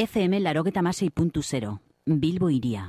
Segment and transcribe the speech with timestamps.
[0.00, 1.80] FM larogeta masei puntu zero.
[2.06, 2.88] Bilbo iria.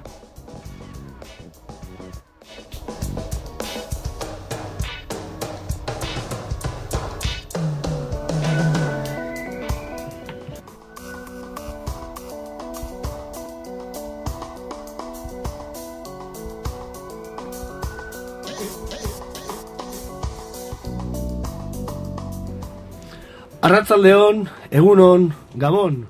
[23.71, 24.41] Arratzaldeon,
[24.75, 26.01] egunon, gabon,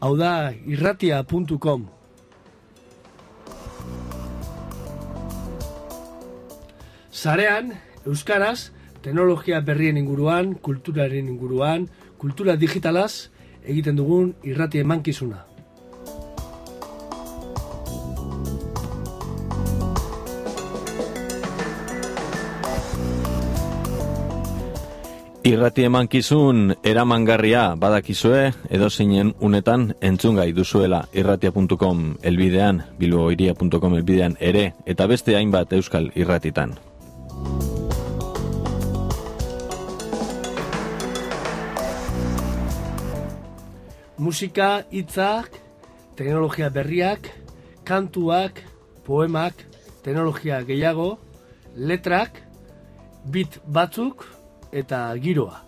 [0.00, 1.82] hau da irratia.com.
[7.12, 7.74] Zarean,
[8.06, 8.72] Euskaraz,
[9.04, 13.28] teknologia berrien inguruan, kulturaren inguruan, kultura digitalaz,
[13.60, 15.44] egiten dugun irratia emankizuna.
[25.42, 35.08] Irrati emankizun eramangarria badakizue edo zeinen unetan entzungai duzuela irratia.com elbidean, bilboiria.com elbidean ere eta
[35.10, 36.76] beste hainbat euskal irratitan.
[44.22, 45.58] Musika, hitzak,
[46.14, 47.26] teknologia berriak,
[47.82, 48.62] kantuak,
[49.02, 49.66] poemak,
[50.06, 51.16] teknologia gehiago,
[51.74, 52.38] letrak,
[53.26, 54.22] bit batzuk,
[54.72, 55.60] eta giroa.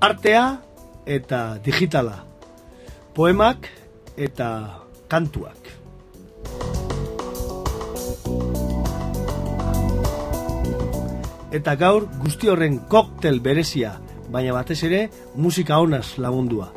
[0.00, 0.44] Artea
[1.06, 2.24] eta digitala.
[3.14, 3.70] Poemak
[4.16, 4.50] eta
[5.08, 5.56] kantuak.
[11.48, 13.94] Eta gaur guzti horren koktel berezia,
[14.28, 16.68] baina batez ere musika honaz lagundua.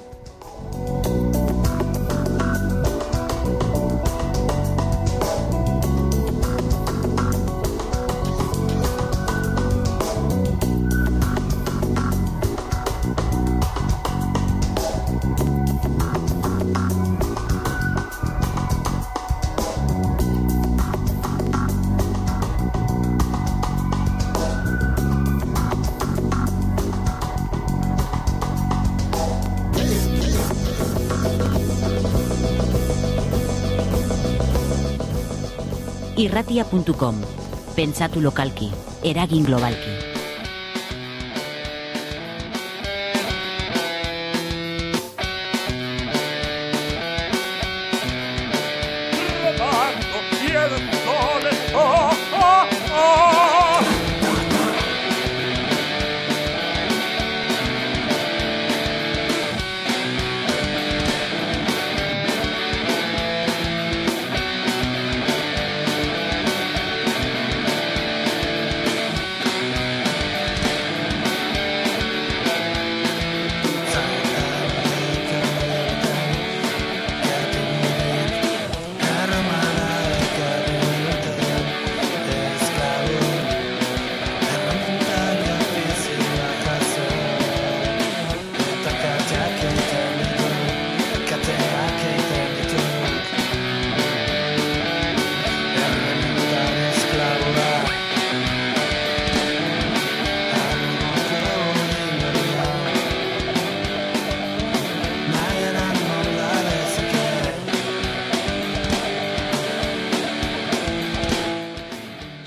[36.21, 37.15] irratia.com.
[37.75, 38.71] Pentsatu lokalki,
[39.03, 40.10] eragin globalki.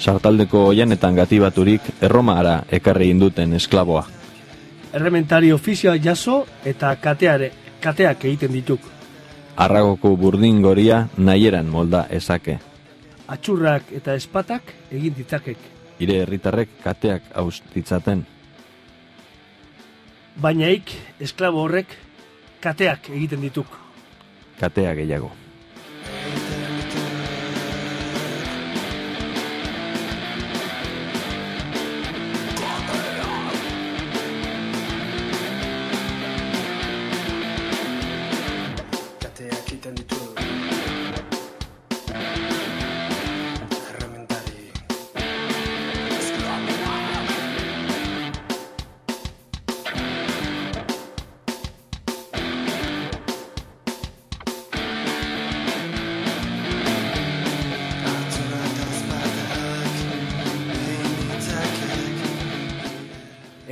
[0.04, 4.02] Sartaldeko oianetan gati baturik erromara ekarri induten esklaboa.
[4.92, 8.84] Errementari ofizioa jaso eta kateare, kateak egiten dituk.
[9.56, 12.58] Arragoko burdin goria nahieran molda ezake.
[13.32, 15.62] Atxurrak eta espatak egin ditzakek.
[16.04, 17.30] Ire herritarrek kateak
[17.74, 18.26] ditzaten.
[20.36, 21.96] Baina ik, esklabo horrek,
[22.60, 23.80] kateak egiten dituk.
[24.60, 25.32] Katea gehiago.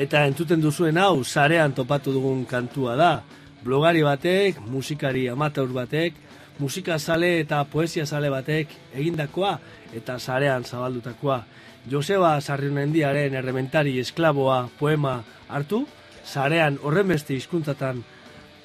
[0.03, 3.13] Eta entzuten duzuen hau, sarean topatu dugun kantua da.
[3.63, 6.17] Blogari batek, musikari amateur batek,
[6.59, 9.53] musika sale eta poesia sale batek egindakoa
[9.95, 11.39] eta sarean zabaldutakoa.
[11.91, 15.85] Joseba Sarrionendiaren errementari esklaboa poema hartu,
[16.25, 18.03] sarean horren beste hizkuntzatan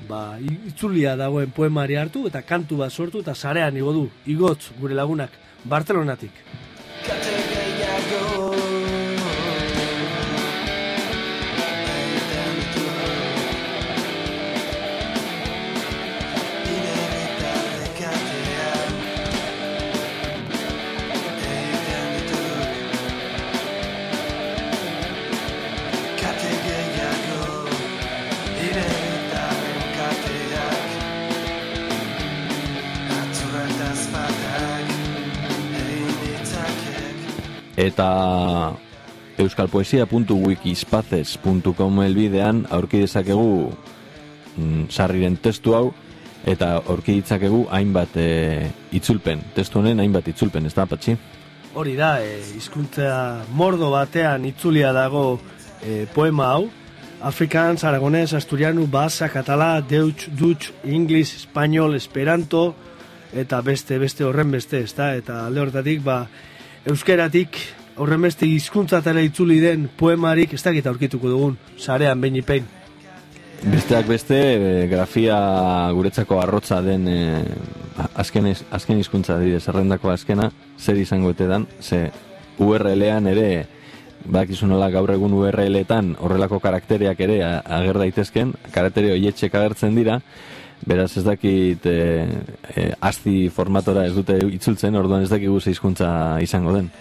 [0.09, 4.97] ba, itzulia dagoen poemari hartu eta kantu bat sortu eta sarean igo du, igotz gure
[4.97, 6.33] lagunak, Bartelonatik.
[37.87, 38.07] Eta
[39.37, 43.71] euskalpoesia.wikispaces.com elbidean aurki dezakegu
[44.57, 45.93] mm, sarriren testu hau
[46.47, 48.27] eta aurki ditzakegu hainbat e,
[48.95, 51.17] itzulpen, testu honen hainbat itzulpen, ez da, patxi?
[51.77, 55.39] Hori da, e, izkuntza mordo batean itzulia dago
[55.83, 56.69] e, poema hau,
[57.27, 62.75] Afrikantz, Aragonez, Asturianu, Basa, Katala, Deutsch, Dutch, Inglis, Espainol, Esperanto,
[63.33, 66.21] eta beste, beste horren beste, ez da, eta alde horretatik, ba,
[66.87, 67.59] euskeratik
[67.97, 72.67] horren beste hizkuntzatara itzuli den poemarik ez dakit aurkituko dugun, sarean behin ipein.
[73.57, 75.37] Besteak beste, e, grafia
[75.97, 77.21] guretzako arrotza den e,
[78.21, 82.11] azken, azken hizkuntza dide zerrendako azkena, zer izango ete dan, ze
[82.61, 83.47] URL-ean ere,
[84.27, 90.21] bakizunala gaur egun URL-etan horrelako karakteriak ere ager daitezken, karakterio hietxek agertzen dira,
[90.85, 92.27] Beraz ez dakit e,
[92.75, 96.09] e, asti formatora ez dute itzultzen, orduan ez dakik guzti hizkuntza
[96.43, 96.91] izango den.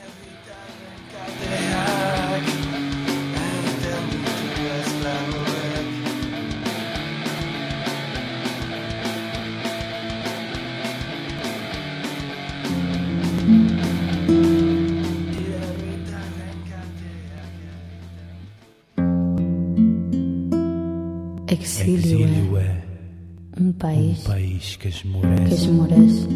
[23.78, 26.28] País, un país que esmorece, que esmorece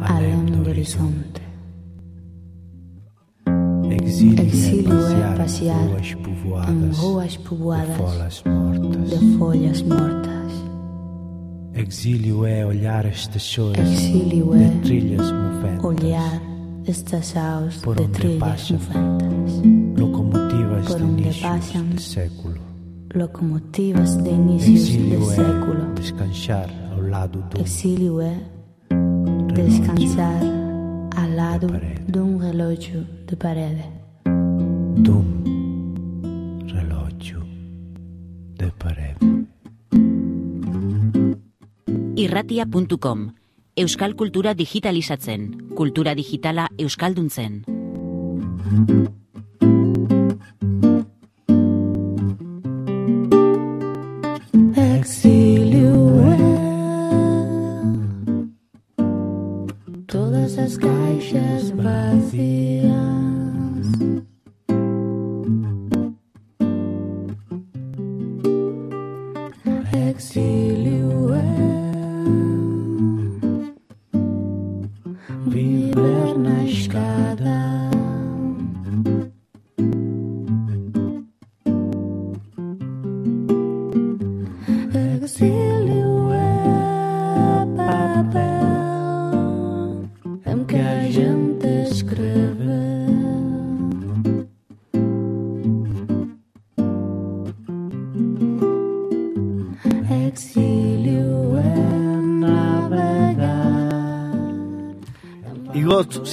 [0.00, 1.42] além do horizonte.
[3.90, 9.10] Exílio, Exílio é passear ruas povoadas, em ruas povoadas de folhas mortas.
[9.10, 10.28] De folhas mortas.
[11.74, 15.84] Exílio é olhar as estações Exílio é trilhas moventas.
[15.84, 16.42] olhar
[16.86, 19.62] estas aos de trilhas moventas,
[19.96, 22.67] locomotivas de pasan de século.
[23.10, 25.94] Locomotivas de inicios del século.
[25.94, 28.38] Descansar al lado de Exilio es
[29.54, 30.42] descansar
[31.16, 31.68] al lado
[32.06, 32.78] de un reloj
[33.26, 33.78] de pared.
[34.24, 37.44] De un reloj
[38.58, 39.16] de pared.
[42.14, 43.32] Irratia.com
[43.74, 47.64] Euskal kultura digitalizatzen, kultura digitala euskalduntzen.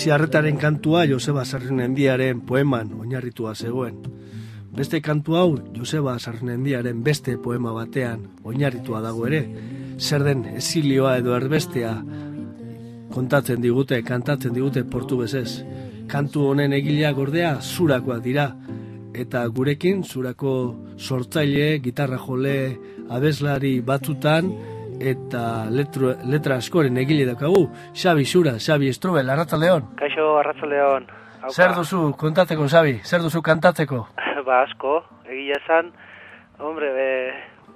[0.05, 3.95] Igot ziarretaren kantua Joseba Sarrinendiaren poeman oinarritua zegoen.
[4.77, 9.39] Beste kantu hau Joseba Sarrinendiaren beste poema batean oinarritua dago ere.
[9.97, 11.95] Zer den esilioa edo erbestea
[13.15, 15.63] kontatzen digute, kantatzen digute portugesez.
[16.05, 18.51] Kantu honen egileak ordea zurakoak dira.
[19.15, 22.77] Eta gurekin zurako sortzaile, gitarra jole,
[23.09, 24.53] abeslari batzutan
[24.99, 27.67] eta letro, letra askoren egile daukagu.
[27.93, 29.95] Xabi Zura, Xabi Estrubel, Arratzaldeon.
[29.99, 31.07] Kaixo Arratsaldeon.
[31.41, 31.53] Haupa.
[31.53, 32.99] Zer duzu kontatzeko, Xabi?
[33.03, 34.05] Zer duzu kantatzeko?
[34.47, 35.91] ba asko, egia esan,
[36.59, 37.09] hombre, be,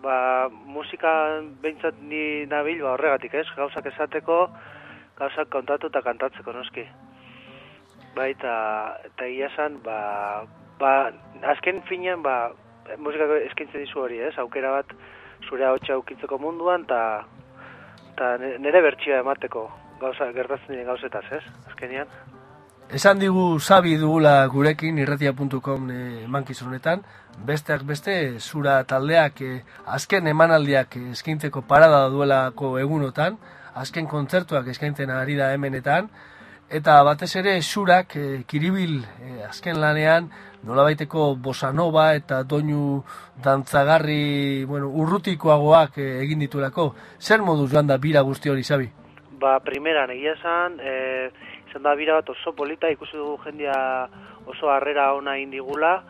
[0.03, 1.11] ba, musika
[1.61, 3.45] behintzat ni nabil, ba, horregatik, ez?
[3.57, 4.39] Gauzak esateko,
[5.19, 6.87] gauzak kontatu eta kantatzeko, noski.
[8.15, 8.55] Bai, eta,
[9.27, 9.99] egia esan, ba,
[10.81, 10.93] ba,
[11.53, 12.49] azken finean, ba,
[12.97, 14.33] musika eskaintzen dizu hori, ez?
[14.41, 14.95] Aukera bat,
[15.47, 17.25] zure hotxa aukitzeko munduan, eta
[18.13, 19.69] eta nire bertsioa emateko
[20.01, 21.43] gauza, gertatzen diren gauzetaz, ez?
[21.67, 22.07] Azkenean.
[22.89, 25.91] Esan digu Xabi dugula gurekin irratia.com
[26.25, 27.03] emankizunetan,
[27.45, 33.37] besteak beste zura taldeak eh, azken emanaldiak eh, eskaintzeko parada duelako egunotan,
[33.75, 36.09] azken kontzertuak eskaintzen ari da hemenetan,
[36.69, 40.29] eta batez ere zurak eh, kiribil eh, azken lanean
[40.67, 43.01] nolabaiteko bosanova eta doinu
[43.43, 46.93] dantzagarri bueno, urrutikoagoak eh, egin dituelako.
[47.19, 48.89] Zer moduz joan da bira guzti hori, Xabi?
[49.39, 51.29] Ba, primeran, egia esan, e,
[51.69, 53.73] izan da bira bat oso polita, ikusi dugu jendia
[54.49, 56.01] oso harrera ona indigula,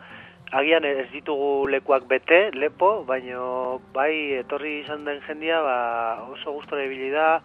[0.50, 5.76] agian ez ditugu lekuak bete, lepo, baino bai etorri izan den jendia ba,
[6.34, 7.36] oso gustora ibili da,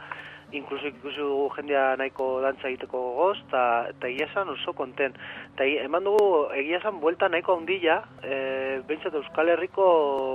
[0.51, 5.15] inkluso ikusi dugu jendia nahiko dantza egiteko gogoz, eta egia esan oso konten.
[5.53, 9.85] Eta eman dugu egia esan buelta nahiko handila, e, behintzat Euskal Herriko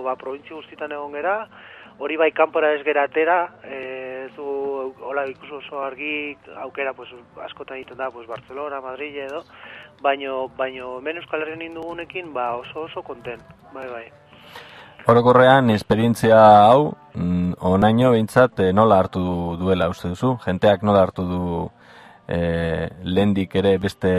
[0.06, 1.36] ba, probintzi guztitan egon gera,
[2.00, 3.80] hori bai kanpora ez gera atera, e,
[4.26, 4.46] ez du,
[5.04, 7.12] hola ikusi oso argi aukera pues,
[7.46, 9.44] askotan egiten da pues, Barcelona, Madrid edo,
[10.02, 13.40] baino, baino hemen Euskal Herrian indugunekin ba, oso oso konten,
[13.74, 14.08] bai bai.
[15.06, 16.38] Orokorrean, esperientzia
[16.68, 20.36] hau, mm, onaino behintzat eh, nola hartu du- duela uste duzu?
[20.44, 21.70] Jenteak nola hartu du
[22.28, 24.10] eh, lehendik ere beste,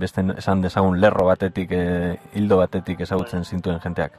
[0.00, 4.12] beste esan dezagun lerro batetik, eh, hildo batetik ezagutzen zintuen jenteak?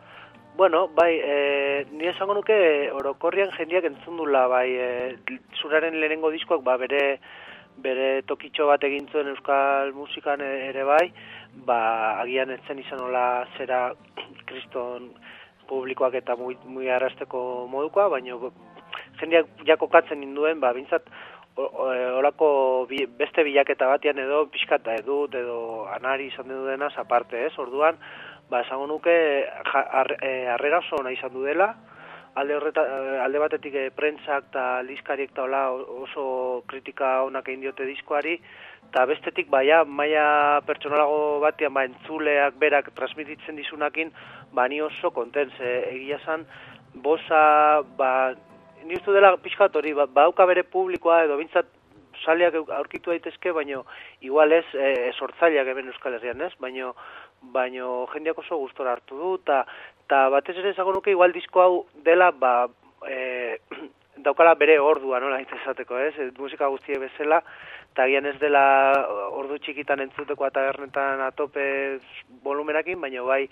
[0.56, 5.16] Bueno, bai, e, ni esango nuke orokorrian jendiak entzun dula, bai, e,
[5.62, 7.22] zuraren lehenengo diskoak, ba, bere,
[7.80, 11.14] bere tokitxo bat egin zuen euskal musikan e- ere bai,
[11.66, 13.94] ba, agian etzen izan nola zera
[14.46, 15.14] kriston
[15.70, 18.38] publikoak eta muy, muy arrasteko modukoa, baina
[19.20, 21.06] jendeak jakokatzen induen, ba, bintzat,
[21.60, 22.50] o- o- olako
[22.90, 27.54] bi, beste bilaketa batean edo pixkat edut edo anari izan dudenaz aparte, ez?
[27.60, 27.98] Orduan,
[28.50, 31.74] ba, esango nuke ja, ar, e, harrera oso izan du dela,
[32.40, 35.46] alde, horreta, eh, alde batetik e, prentsak eta liskariek eta
[36.04, 38.38] oso kritika onak egin diote diskoari,
[38.90, 44.14] eta bestetik baia maila pertsonalago batean ba, entzuleak berak transmititzen dizunakin,
[44.54, 46.46] ba ni oso konten, ze egia esan,
[46.94, 48.34] bosa, ba,
[48.86, 51.76] ni uste dela pixkat hori, ba, badauka bere publikoa edo bintzat
[52.26, 53.86] saliak aurkitu daitezke, baino
[54.22, 56.54] igual ez e, sortzaileak hemen Euskal Herrian, ez?
[56.60, 56.96] Baino
[57.42, 59.64] baino jendeak oso gustora hartu du ta
[60.10, 61.74] ta batez ere esango nuke igual disko hau
[62.04, 62.68] dela ba
[63.08, 63.60] e,
[64.26, 66.14] daukala bere ordua, nola esateko, ez?
[66.20, 67.44] E, musika guztie bezala
[67.94, 68.64] eta gian ez dela
[69.42, 71.64] ordu txikitan entzuteko eta ernetan atope
[72.44, 73.46] volumenakin, baina bai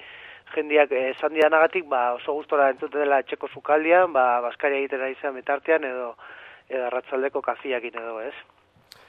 [0.55, 5.35] jendiak esan dianagatik ba, oso gustora entzute dela etxeko sukaldian, ba, baskaria egiten ari zen
[5.35, 6.13] metartean edo
[6.69, 8.35] edo arratzaldeko kafiakin edo, ez?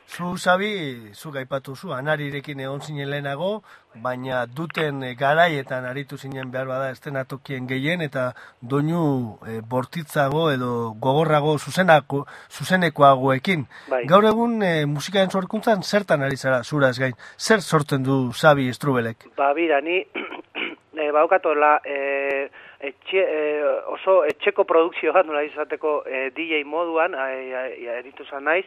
[0.09, 3.63] Zu, Sabi, zu gaipatu zu, anarirekin egon zinen lehenago,
[4.01, 8.31] baina duten garaietan aritu zinen behar bada estenatokien gehien, eta
[8.63, 9.03] doinu
[9.45, 10.71] e, bortitzago edo
[11.07, 13.67] gogorrago zuzenako, zuzenekoagoekin.
[13.93, 14.01] Bai.
[14.09, 17.13] Gaur egun e, musikaren sorkuntzan zertan ari zara, zuraz gain?
[17.37, 19.29] Zer sortzen du Sabi Estrubelek?
[19.37, 20.01] Ba, bira, ni
[21.05, 22.49] e, baukatola e,
[22.81, 28.65] etxe, e, oso etxeko produkzio bat nola izateko e, DJ moduan, eritu zan naiz,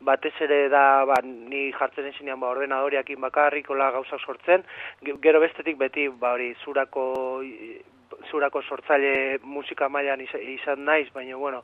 [0.00, 4.64] batez ere da, ba, ni jartzen ezinean ba, ordenadoriakin bakarrik, ola gauza sortzen,
[5.02, 7.08] gero bestetik beti, ba, hori, zurako
[8.30, 11.62] zurako sortzaile musika mailan izan naiz, baina, bueno,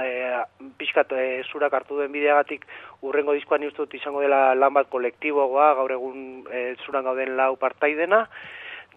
[0.00, 0.40] e,
[0.78, 2.64] pixkat e, zurak hartu duen bideagatik
[3.02, 8.26] urrengo diskoan ustut izango dela lan bat kolektiboa, gaur egun e, zuran gauden lau partaidena,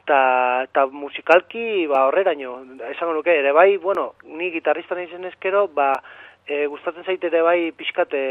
[0.06, 2.60] ta, ta musikalki ba horreraino
[2.92, 5.92] esango nuke ere bai bueno ni gitarrista naizen eskero ba
[6.48, 8.26] e, gustatzen zait ere bai pixkat e,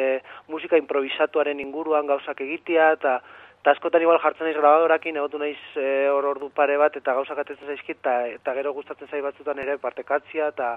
[0.48, 3.18] musika improvisatuaren inguruan gauzak egitea eta
[3.64, 7.42] ta askotan igual jartzen naiz grabadorakin egotu naiz e, hor ordu pare bat eta gauzak
[7.42, 10.76] atetzen zaizkit eta, eta gero gustatzen zait batzutan ere partekatzia eta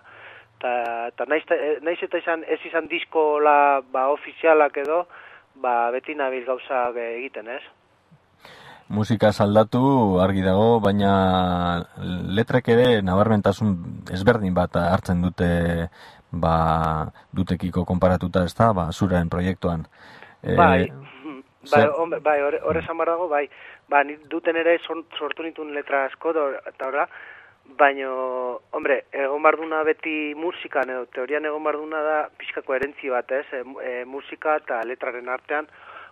[0.60, 0.74] ta,
[1.16, 5.06] ta naiz, e, naiz eta izan ez izan diskola ba ofizialak edo
[5.62, 7.64] ba beti nabil gauzak egiten ez
[8.90, 11.86] musika saldatu argi dago, baina
[12.38, 13.74] letrek ere nabarmentasun
[14.16, 15.50] ezberdin bat hartzen dute
[16.32, 19.86] ba, dutekiko konparatuta ez da, ba, zuraren proiektuan.
[20.44, 20.88] E, bai,
[21.72, 23.48] bai, hombre, bai, horre esan dago, bai,
[23.90, 26.34] ba, duten ere sortu nituen letra asko,
[26.68, 27.08] eta horra,
[27.80, 28.12] baina,
[28.72, 33.64] hombre, egon barduna beti musikan, edo teorian egon barduna da pixka koherentzi bat, ez, e,
[33.84, 35.68] e, musika eta letraren artean,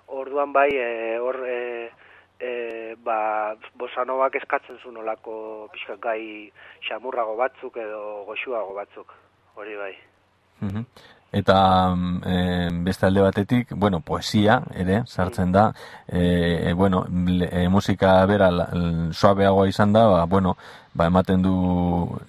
[0.08, 1.92] orduan bai, e, hor, e,
[2.40, 6.52] e, ba, bosanovak eskatzen zuen olako pixka gai
[6.88, 9.14] xamurrago batzuk edo goxuago batzuk,
[9.56, 9.94] hori bai.
[10.62, 10.86] Mm
[11.36, 11.92] Eta
[12.24, 15.66] e, beste alde batetik, bueno, poesia ere sartzen da,
[16.08, 17.02] e, bueno,
[17.50, 18.48] e, musika bera
[19.12, 20.56] suabeagoa izan da, ba, bueno,
[20.94, 21.56] ba, ematen du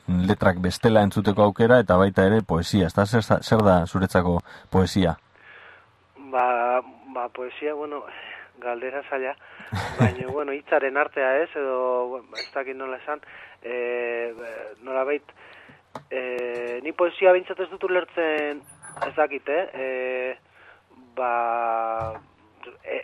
[0.08, 4.40] letrak bestela entzuteko aukera eta baita ere poesia, ez da, zer, zer da zuretzako
[4.74, 5.14] poesia?
[6.32, 6.82] Ba,
[7.14, 8.02] ba, poesia, bueno,
[8.62, 9.34] galdera zaila,
[10.00, 13.22] baina, bueno, hitzaren artea ez, edo, ez dakit nola esan,
[13.62, 14.32] e,
[14.86, 15.34] nola bait,
[16.10, 18.62] e, ni poesia bintzat ez dut ulertzen,
[19.06, 19.66] ez dakit, eh?
[19.74, 20.36] E,
[21.16, 21.32] ba,
[22.84, 23.02] e,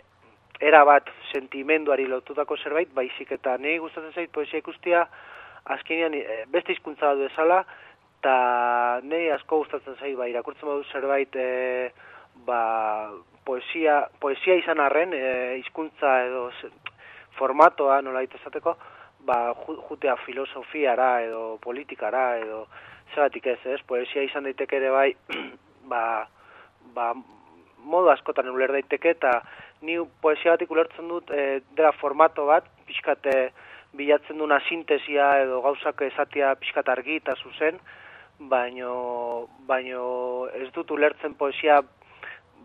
[0.63, 5.07] era bat sentimenduari lotutako zerbait, baizik eta nahi gustatzen zait poesia ikustia,
[5.75, 7.63] azkenean e, beste hizkuntza du esala,
[8.21, 8.35] eta
[9.03, 11.91] nahi asko gustatzen zait, ba, irakurtzen badu zerbait, e,
[12.47, 12.61] ba,
[13.45, 16.47] poesia, poesia izan arren, e, hizkuntza edo
[17.37, 18.75] formatoa nola esateko,
[19.25, 19.53] ba,
[19.89, 22.65] jutea filosofiara edo politikara edo
[23.13, 25.09] zeratik ez, ez, poesia izan daiteke ere bai,
[25.91, 26.03] ba,
[26.95, 27.13] ba,
[27.83, 29.39] modu askotan uler daiteke eta
[29.83, 33.51] ni poesia batik ulertzen dut e, dela formato bat, pixkate
[33.93, 37.77] bilatzen duna sintesia edo gauzak esatia pixkat argi eta zuzen,
[38.49, 41.81] baino, baino ez dut ulertzen poesia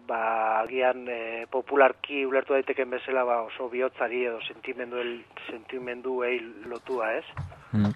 [0.08, 5.12] ba, agian e, popularki ulertu daiteken bezala ba, oso bihotzari edo sentimendu el,
[5.50, 6.22] sentimendu
[6.66, 7.24] lotua, ez?
[7.72, 7.92] Mm.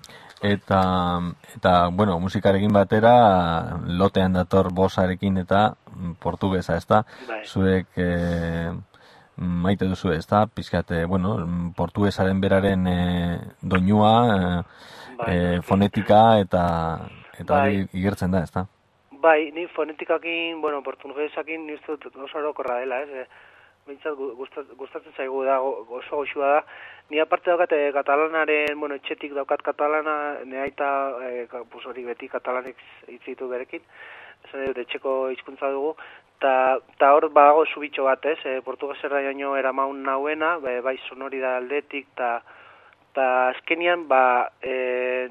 [0.53, 0.81] Eta,
[1.57, 3.15] eta, bueno, musikarekin batera,
[3.87, 5.73] lotean dator bosarekin eta
[6.21, 7.03] portugesa, ez da?
[7.29, 7.43] Bai.
[7.47, 8.09] Zuek e,
[9.37, 10.45] maite duzu, ez da?
[10.47, 11.37] Pizkate, bueno,
[11.77, 13.01] portugesaren beraren e,
[13.63, 14.15] doinua,
[15.27, 16.65] e, fonetika eta
[17.39, 17.89] eta bai.
[17.97, 18.67] igertzen da, ez da?
[19.23, 23.11] Bai, ni fonetikakin, bueno, portugesakin ni uste oso orokorra dela, ez?
[23.21, 23.27] Eh?
[23.87, 26.65] Bintzat gustatzen zaigu da, oso goxua da.
[27.11, 30.89] Ni aparte daukat eh, katalanaren, bueno, etxetik daukat katalana, ne aita,
[31.29, 32.83] eh, pues hori beti katalanek
[33.13, 33.87] hitzitu berekin.
[34.49, 35.95] Esan dut, etxeko hizkuntza dugu.
[36.43, 38.41] Ta, ta hor badago subitxo bat, ez?
[38.43, 42.41] Eh, Portugesera jaino eramaun nauena, bai sonori da aldetik, ta,
[43.15, 44.25] ta azkenian, ba,
[44.67, 45.31] eh,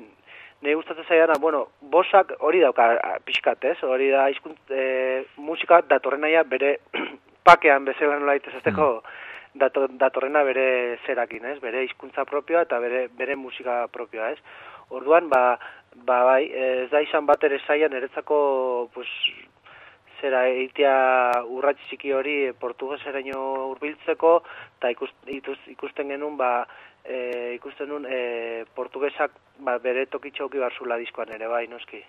[0.62, 2.88] ne gustatzen zaidana, bueno, bosak hori dauka
[3.26, 3.78] pixkat, ez?
[3.84, 6.78] Hori da hizkunt e, musika datorrenaia bere
[7.50, 9.98] pakean bezala nola daitezesteko mm.
[10.02, 11.58] datorrena bere zerakin, ez?
[11.64, 14.68] Bere hizkuntza propioa eta bere bere musika propioa, ez?
[14.92, 15.58] Orduan, ba,
[16.06, 18.38] ba bai, ez da izan bat ere zaian eretzako
[18.94, 19.10] pues,
[20.22, 20.96] zera eitea
[21.50, 24.34] urratxi txiki hori portugeseraino hurbiltzeko
[24.78, 26.52] eta ikusten genuen ba,
[27.06, 32.04] e, ikusten nun e, portugesak ba, bere tokitxo auki barzula diskoan ere bai, noski.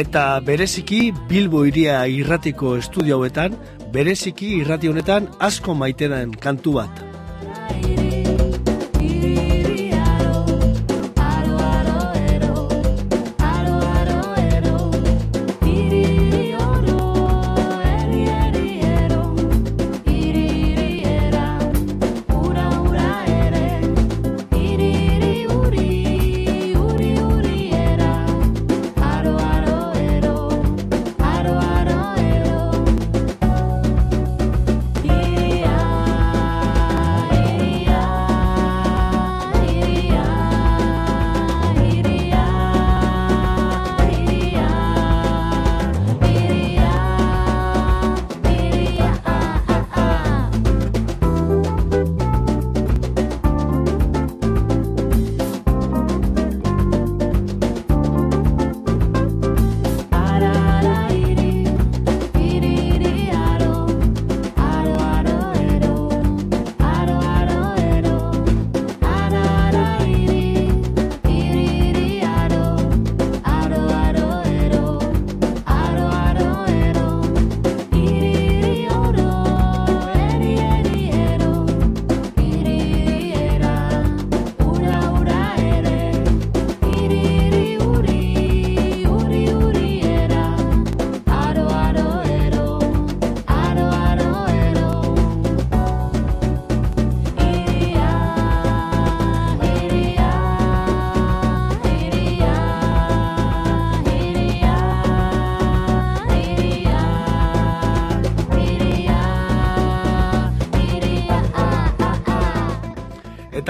[0.00, 3.58] Eta bereziki Bilbo iria irratiko estudio hauetan,
[3.92, 7.04] bereziki irrati honetan asko maitenan kantu bat.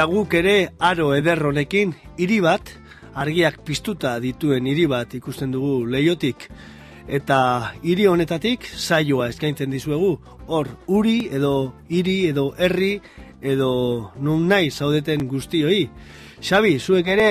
[0.01, 2.71] Eta guk ere aro eder honekin hiri bat,
[3.21, 6.47] argiak piztuta dituen hiri bat ikusten dugu leiotik.
[7.05, 7.41] Eta
[7.83, 10.15] hiri honetatik saioa eskaintzen dizuegu,
[10.49, 12.95] hor uri edo hiri edo herri
[13.43, 13.69] edo
[14.25, 15.83] nun nahi zaudeten guztioi.
[16.41, 17.31] Xabi, zuek ere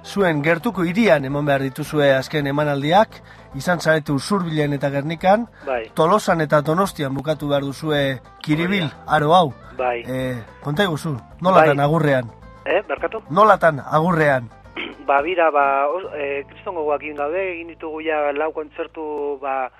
[0.00, 3.20] zuen gertuko hirian eman behar dituzue azken emanaldiak,
[3.54, 5.90] izan zaretu zurbilen eta gernikan, Bai.
[5.94, 9.52] tolosan eta donostian bukatu behar duzue kiribil, aro hau.
[9.78, 10.02] Bai.
[10.06, 11.84] E, konta eguzu, nolatan Bai.
[11.86, 12.30] agurrean?
[12.64, 13.22] Eh, berkatu?
[13.30, 14.48] Nolatan agurrean?
[15.06, 19.70] Ba, bira, ba, os- eh, kriston gogoak egin gaude, egin ditugu ja lau kontzertu, ba,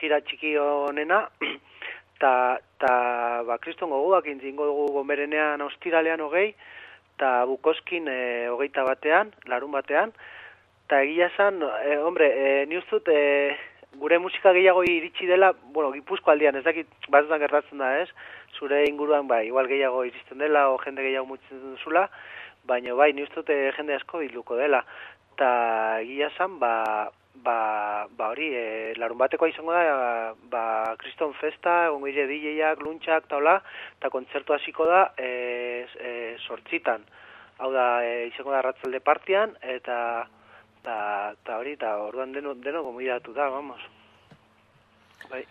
[0.00, 1.26] jira txiki honena,
[2.22, 2.94] ta, ta,
[3.46, 6.54] ba, kriston gogoak egin zingo dugu gomerenean ostiralean hogei,
[7.20, 10.14] ta bukoskin e, hogeita batean, larun batean,
[10.90, 13.54] ta egia esan, e, hombre, e, ni ustut, e,
[14.02, 18.08] gure musika gehiago iritsi dela, bueno, gipuzko aldian, ez dakit, batzutan gertatzen da, ez?
[18.58, 22.08] Zure inguruan, ba, igual gehiago iristen dela, o jende gehiago mutzen duzula,
[22.66, 24.82] baina bai, ni uste dut eh, jende asko bilduko dela.
[25.38, 25.52] Ta
[26.02, 26.72] egia esan, ba,
[27.46, 27.56] ba,
[28.18, 28.64] ba hori, e,
[28.98, 30.64] larun batekoa izango da, ba,
[30.98, 33.56] kriston festa, egongo dire DJak, luntxak, eta hola,
[34.00, 37.06] eta kontzertu hasiko da, e, e, sortzitan.
[37.62, 40.26] Hau da, e, izango da ratzalde partian, eta,
[40.80, 43.80] eta, eta hori, eta orduan deno, deno gomidatu da, vamos.
[45.30, 45.44] Bai.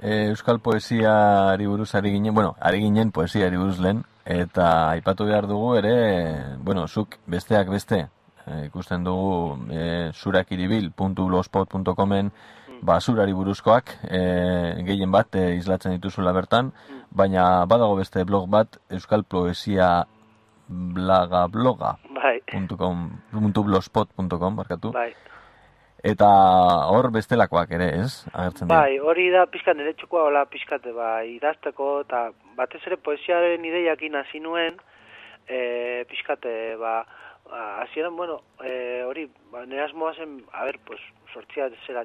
[0.00, 5.46] E, Euskal poesiari buruz ari ginen, bueno, ari ginen poesiari buruz lehen, eta aipatu behar
[5.48, 8.08] dugu ere, bueno, zuk besteak beste,
[8.46, 12.30] e, ikusten dugu e, surakiribil.blogspot.comen
[12.82, 14.20] basurari buruzkoak e,
[14.86, 16.72] gehien bat e, islatzen dituzula bertan,
[17.10, 20.06] baina badago beste blog bat Euskal Poesia
[20.68, 22.40] blaga bloga Bai.
[23.64, 25.12] .blogspot.com barkatu Bai.
[26.04, 26.28] eta
[26.92, 31.24] hor bestelakoak ere ez agertzen dira Bai, hori da pixka nire txukoa hola pixkat ba,
[31.26, 32.28] idazteko, eta
[32.58, 34.76] batez ere poesiaren ideiakin hasi nuen,
[35.48, 37.00] e, pixkat, e, ba,
[37.82, 41.00] hasieran, bueno, e, hori, ba, nire asmoa zen, a ber, pues,
[41.32, 42.02] sortzia zera,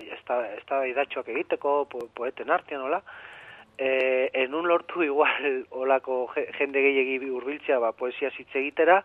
[0.00, 3.02] ez da idatxoak egiteko, po, poeten artean, hola,
[3.78, 9.02] e, enun lortu igual olako je- jende gehiagi hurbiltzea ba, poesia hitz egitera,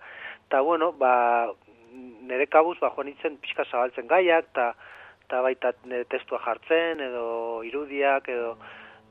[0.47, 1.51] eta bueno, ba,
[1.95, 4.73] nire kabuz ba, joan nintzen pixka zabaltzen gaiak, eta
[5.25, 8.55] eta baita nire testua jartzen, edo irudiak, edo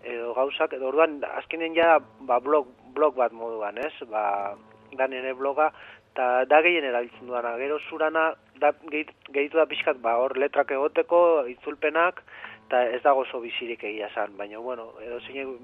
[0.04, 3.92] edo gauzak, edo orduan azkenen ja ba, blog, blog bat moduan, ez?
[4.10, 4.54] Ba,
[4.94, 5.70] da nire bloga,
[6.12, 7.56] eta da gehien erabiltzen duana.
[7.58, 8.26] Gero zurana,
[8.60, 12.22] da, gehit- gehitu da pixkat, ba, hor letrak egoteko, itzulpenak,
[12.66, 15.56] eta ez dago oso bizirik egia zan, baina, bueno, edo zein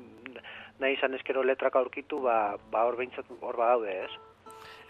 [0.80, 4.29] nahi izan ezkero letrak aurkitu, ba, ba hor behintzat hor badaude, ez?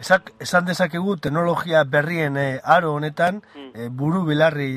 [0.01, 3.43] Esak, esan dezakegu teknologia berrien eh, aro honetan,
[3.75, 4.71] eh, buru belarri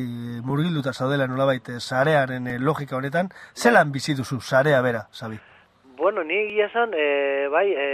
[0.43, 5.39] murgilduta zaudela nolabait eh, sarearen eh, logika honetan, zelan bizi duzu sarea bera, Sabi?
[5.95, 7.88] Bueno, ni egia esan, e, bai, e,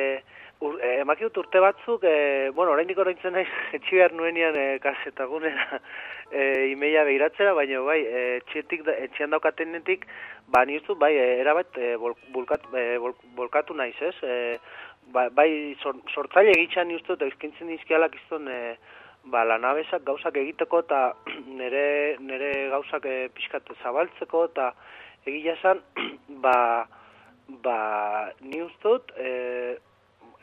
[0.60, 4.66] Ur, e, emaki dut urte batzuk, e, bueno, oraindik oraintzen naiz, etxi behar nuenian e,
[4.84, 5.78] kasetagunera
[6.36, 6.42] e,
[6.74, 10.04] imeia behiratzera, baina bai, e, etxetik, da- etxean daukatenetik,
[10.52, 11.94] ba, ni uste dut, bai, e, erabat e,
[12.36, 14.18] bulkat, e, bol, bolkatu naiz, ez?
[14.20, 14.36] E,
[15.14, 18.76] ba, bai, sor, sortzaile egitxan ni uste dut, euskintzen dizkialak izton, e,
[19.32, 21.02] ba, lanabesak gauzak egiteko, eta
[21.60, 24.72] nire, nire gauzak e, pixkat zabaltzeko, eta
[25.30, 25.84] egia esan,
[26.46, 26.56] ba,
[27.66, 27.78] ba,
[28.42, 29.78] ni uste dut, e,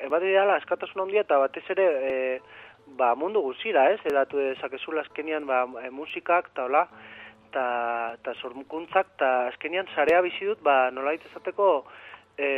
[0.05, 2.15] ebate dela askatasun handia eta batez ere e,
[2.99, 4.01] ba, mundu guzira, ez?
[4.09, 6.85] Edatu dezakezula azkenian ba, e, musikak eta hola,
[7.49, 7.65] eta,
[8.19, 11.87] eta sormukuntzak, eta azkenian sarea bizi dut, ba, nolait ezateko
[12.39, 12.49] e,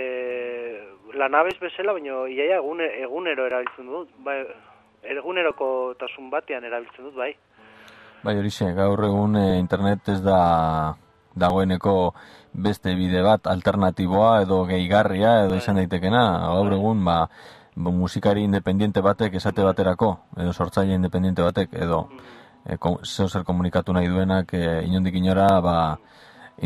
[1.15, 4.41] lanabez bezala, baina iaia egune, egunero erabiltzen dut, bai,
[5.17, 7.33] eguneroko tasun batean erabiltzen dut, bai.
[8.25, 10.39] Bai, horixe, gaur egun eh, internet ez da
[11.39, 11.93] dagoeneko
[12.67, 16.25] beste bide bat alternatiboa edo gehigarria edo izan daitekena.
[16.51, 17.21] Gaur egun, ba,
[17.79, 22.09] musikari independiente batek esate baterako, edo sortzaile independiente batek, edo
[22.67, 25.77] e, ko, zeo zer komunikatu nahi duenak e, inondik inora, ba,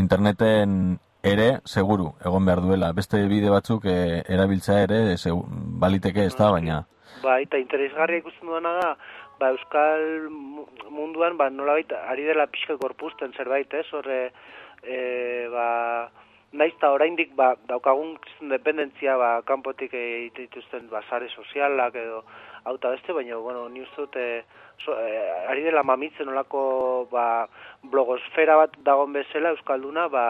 [0.01, 2.93] interneten ere, seguru, egon behar duela.
[2.93, 5.45] Beste bide batzuk e, erabiltzea ere, segu,
[5.83, 6.83] baliteke ez da, baina...
[7.23, 8.89] Bai, eta interesgarria ikusten duena da,
[9.39, 14.33] ba, Euskal mu- munduan, ba, nolabait, ari dela pixka gorpuzten zerbait, ez, horre,
[14.83, 14.99] e,
[15.53, 16.11] ba,
[16.53, 18.17] naiz eta oraindik ba, daukagun
[18.51, 22.25] dependentzia ba, kanpotik egiten dituzten ba, sare sozialak edo
[22.65, 24.43] hau eta beste, baina, bueno, ni uste dut, e,
[24.85, 27.47] so, e, ari dela mamitzen olako ba,
[27.83, 30.27] blogosfera bat dagon bezala Euskalduna, ba,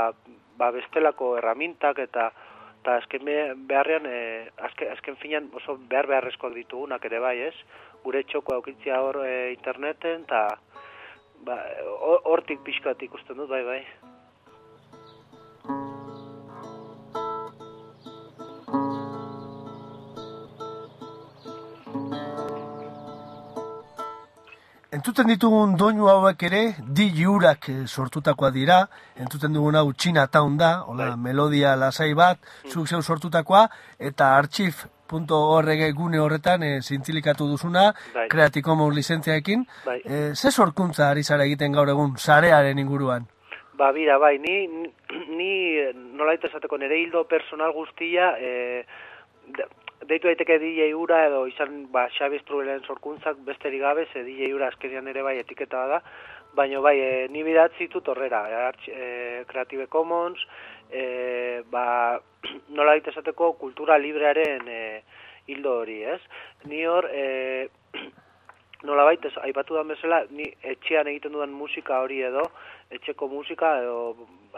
[0.63, 2.31] ba bestelako erramintak eta
[2.83, 7.55] eta azken be- beharrean, e, azken, azken finan oso behar beharrezkoak ditugunak ere bai, ez?
[8.03, 10.41] Gure txoko aukitzia hor e, interneten, eta
[11.47, 11.61] ba,
[11.93, 14.12] hor- hortik pixkat ikusten dut, bai, bai.
[25.03, 28.77] Entzuten ditugun doinu hauek ere, di jurak eh, sortutakoa dira,
[29.19, 32.39] entzuten dugun hau China Town da, hola, melodia lasai bat,
[32.71, 33.65] zuk zeu sortutakoa,
[33.99, 38.29] eta archive.org gune horretan e, zintzilikatu duzuna, Bai.
[38.31, 39.67] Creative Commons lizentziaekin.
[39.89, 39.99] Bai.
[40.07, 43.27] E, ze sorkuntza ari zara egiten gaur egun, sarearen inguruan?
[43.75, 44.85] Ba, bira, bai, ni,
[45.35, 45.53] ni
[46.15, 48.87] nolait esateko nire hildo personal guztia, e,
[50.09, 54.69] deitu daiteke DJ ura edo izan ba, Xabi Strubelen sorkuntzak besterik gabe, ze DJ ura
[54.73, 56.01] azkenean ere bai etiketa da,
[56.57, 60.43] baina bai, e, ni bidatzi ditut horrera, e, arch- e, Creative Commons,
[60.91, 62.21] e, ba,
[62.77, 64.83] nolait esateko kultura librearen e,
[65.47, 66.21] hildo hori, ez?
[66.71, 67.69] Ni hor, e,
[68.89, 72.43] nolabait ez aipatu dan bezala ni etxean egiten dudan musika hori edo
[72.91, 73.99] etxeko musika edo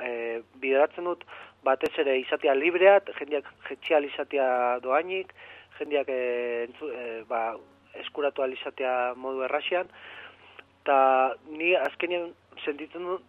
[0.01, 1.27] e, bideratzen dut
[1.65, 4.49] batez ere izatea libreat, jendeak jetxial izatea
[4.85, 5.33] doainik,
[5.79, 6.21] jendeak e,
[6.69, 7.55] entzu, e, ba,
[8.05, 9.91] eskuratu alizatea modu errasian,
[10.83, 10.97] eta
[11.49, 12.33] ni azkenean
[12.65, 13.23] sentitzen dut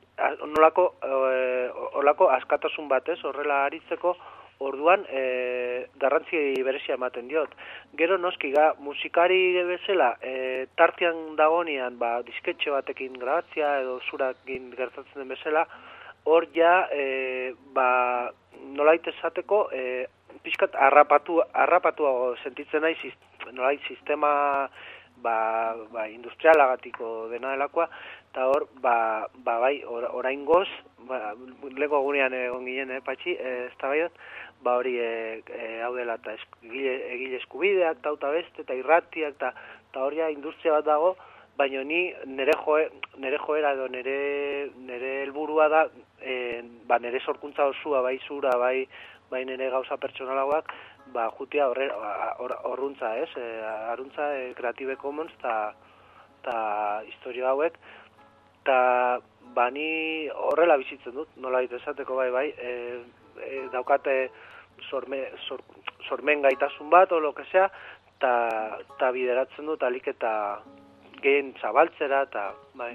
[0.56, 1.70] nolako, e,
[2.02, 4.16] olako askatasun batez, horrela aritzeko,
[4.60, 7.52] orduan e, garrantzi berezia ematen diot.
[8.00, 15.24] Gero noski ga musikari bezala e, tartean dagonean ba, disketxe batekin grabatzia edo zurakin gertatzen
[15.24, 15.66] den bezala,
[16.26, 18.32] hor ja e, ba,
[18.74, 20.08] nolait esateko e,
[20.44, 24.70] pixkat harrapatu, harrapatuago sentitzen nahi sis- nolait sistema
[25.26, 27.88] ba, ba, industrialagatiko dena delakoa,
[28.32, 30.68] eta hor, ba, ba bai, or, orain goz,
[31.10, 31.34] ba,
[31.78, 34.12] lego gunean egon ginen, eh, patxi, eh, ez
[34.66, 36.34] ba hori e, e, hau dela, eta
[36.64, 39.54] egile, egile eskubideak, eta uta beste, eta irratiak, eta,
[40.02, 41.16] hori industria bat dago,
[41.58, 45.86] baina ni nere, joe, nere joera edo nere, nere helburua da,
[46.26, 48.88] e, ba, nere sorkuntza osua, bai zura, bai,
[49.30, 50.74] bai nere gauza pertsonalagoak,
[51.14, 53.30] ba, jutia horruntza, ez?
[53.38, 53.46] E,
[53.94, 55.74] aruntza e, Creative Commons eta
[56.42, 56.58] eta
[57.10, 57.78] historia hauek,
[58.62, 59.22] eta
[59.58, 62.72] ba, ni horrela bizitzen dut, nola esateko bai, bai, e,
[63.42, 64.30] e, daukate
[64.90, 65.64] sorme, sor,
[66.08, 67.70] sormen gaitasun bat, o lo que sea,
[68.18, 70.62] eta ta bideratzen dut alik eta
[71.22, 72.94] gehien zabaltzera, eta bai.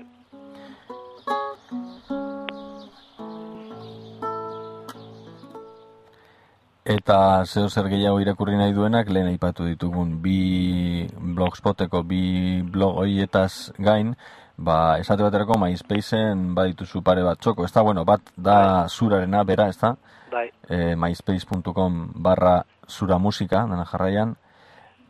[6.90, 12.22] Eta zeo zer gehiago irakurri nahi duenak, lehen aipatu ditugun bi blogspoteko, bi
[12.66, 14.16] blog hoietaz gain,
[14.58, 19.68] ba, esate baterako MySpaceen badituzu pare bat txoko, ez da, bueno, bat da zurarena bera,
[19.70, 19.92] ez da,
[20.32, 22.56] Bai, e, myspace.com barra
[22.88, 24.34] zura musika, dena jarraian,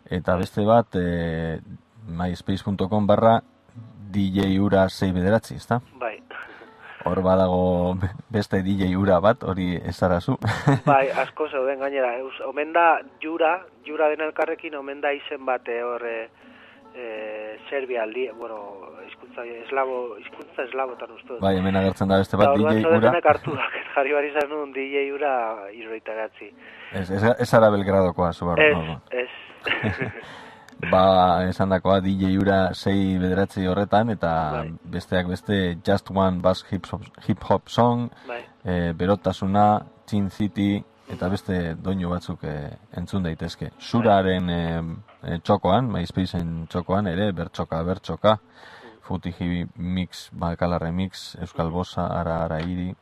[0.05, 1.61] eta beste bat, e,
[2.21, 3.39] myspace.com barra
[4.13, 5.81] DJ ura 6 bederatzi, ez da?
[5.97, 6.19] bai.
[7.05, 7.97] Hor badago
[8.29, 10.37] beste DJ ura bat, hori ezarazu.
[10.87, 12.13] bai, asko zeuden gainera.
[12.21, 13.55] Eus, omen da jura,
[13.87, 16.17] jura den elkarrekin, omen da izen bat eh, hor e,
[16.93, 17.07] e,
[17.71, 18.59] Serbia aldi, bueno,
[19.07, 21.29] hizkuntza eslabo, hizkuntza eslabotan uste.
[21.33, 21.41] dut.
[21.41, 22.93] bai, hemen agertzen da beste bat orduan DJ ura.
[22.93, 25.33] zaudetenek hartu da, jarri bari izan nuen DJ ura
[25.73, 26.53] irroita gatzi.
[26.93, 28.69] Ez, ez, ez ara belgradokoa, zu barro.
[28.69, 29.01] Ez, no.
[29.25, 29.29] ez.
[30.89, 34.71] Ba, esan dakoa DJ ura sei bederatzi horretan, eta Bai.
[34.95, 38.41] besteak beste Just One Bass Hip Hop, hip -hop Song, bai.
[38.65, 43.73] e, Berotasuna, Chin City, eta beste doinu batzuk e, entzun daitezke.
[43.79, 44.63] Suraren e,
[45.23, 48.39] e, txokoan, MySpaceen txokoan ere, bertxoka, bertxoka,
[49.03, 52.95] Futiji Mix, Bakalarre Mix, Euskal Bosa, Ara, Ara Iri,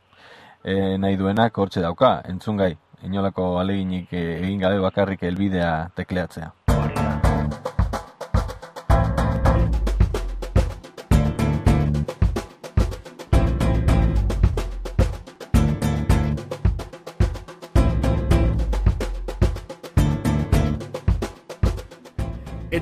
[0.65, 6.53] e, nahi duenak hortxe dauka, entzun gai, inolako aleginik egin gabe bakarrik helbidea tekleatzea.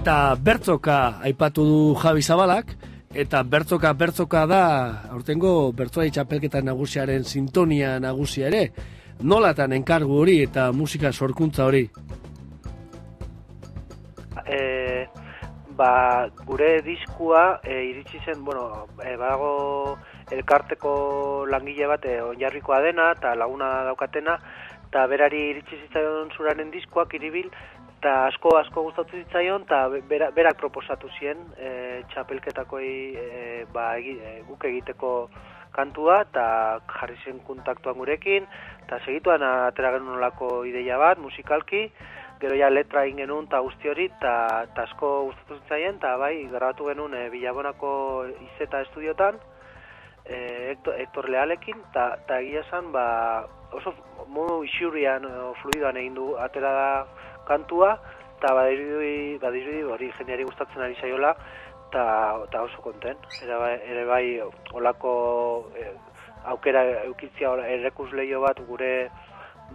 [0.06, 2.68] Eta bertzoka aipatu du Javi Zabalak,
[3.10, 4.60] eta bertzoka bertzoka da,
[5.10, 8.60] aurtengo bertzoai txapelketa nagusiaren sintonia nagusia ere,
[9.18, 11.82] nolatan enkargu hori eta musika sorkuntza hori.
[14.46, 14.60] E,
[15.74, 15.90] ba,
[16.46, 19.98] gure diskua e, iritsi zen, bueno, e, badago
[20.30, 20.92] elkarteko
[21.50, 24.38] langile bat e, onjarrikoa dena eta laguna daukatena,
[24.86, 27.50] eta berari iritsi zitzaion zuraren diskoak iribil,
[27.98, 33.30] eta asko asko gustatu zitzaion, eta bera, berak proposatu zien e, txapelketakoi e,
[33.72, 35.12] ba, egi, e, guk egiteko
[35.76, 36.44] kantua, eta
[36.92, 38.46] jarri zen kontaktuan gurekin,
[38.84, 41.88] eta segituan atera genuen olako ideia bat, musikalki,
[42.40, 46.90] gero ja letra egin genuen eta guzti hori, eta asko gustatu zitzaien, eta bai, grabatu
[46.92, 47.90] genuen e, Bilabonako
[48.52, 49.40] izeta estudiotan,
[50.24, 50.36] e,
[50.72, 53.06] Hector, Hector Lealekin, eta egia esan, ba,
[53.72, 53.94] oso
[54.28, 56.90] modu isurian, o, fluidoan egin du, atera da
[57.48, 57.96] kantua,
[58.36, 61.32] eta badirudi, badirudi hori jendeari gustatzen ari zaiola,
[61.88, 63.16] eta, oso konten.
[63.42, 64.24] Ere bai, ere bai
[64.74, 65.90] olako e,
[66.52, 69.08] aukera eukitzia errekus leio bat gure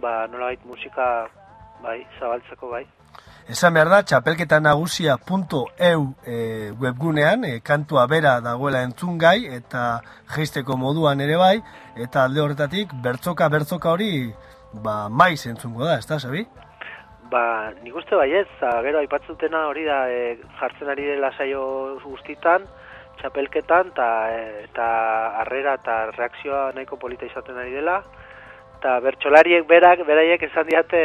[0.00, 1.28] ba, nolabait musika
[1.82, 2.84] bai, zabaltzeko bai.
[3.50, 6.36] Esan behar da, txapelketa nagusia.eu e,
[6.80, 11.56] webgunean, e, kantua bera dagoela entzungai, eta geisteko moduan ere bai,
[11.98, 14.30] eta alde horretatik, bertzoka bertzoka hori,
[14.72, 16.46] ba, maiz entzungo da, ez da, Sabi?
[17.32, 21.62] Ba, nik uste baiez, gero aipatzutena hori da e, jartzen ari dela saio
[22.02, 22.66] guztitan,
[23.20, 24.08] txapelketan, eta
[24.66, 24.88] eta
[25.40, 28.02] harrera eta reakzioa nahiko polita izaten ari dela,
[28.76, 31.02] eta bertsolariek berak, beraiek esan diate,